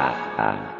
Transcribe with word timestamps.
Dadah. 0.00 0.79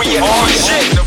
Be 0.00 0.16
oh 0.18 0.46
shit. 0.48 0.99